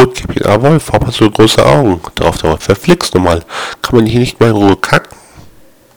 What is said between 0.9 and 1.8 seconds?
warum hast du so große